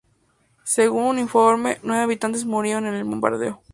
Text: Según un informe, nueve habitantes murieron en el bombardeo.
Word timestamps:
Según 0.63 1.03
un 1.05 1.19
informe, 1.19 1.77
nueve 1.83 2.01
habitantes 2.01 2.43
murieron 2.43 2.87
en 2.87 2.95
el 2.95 3.03
bombardeo. 3.03 3.61